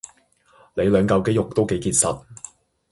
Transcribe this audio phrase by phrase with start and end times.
[0.73, 2.23] 你兩舊肌肉都幾結實